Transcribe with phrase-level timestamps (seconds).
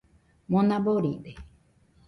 [0.49, 1.31] Mona boride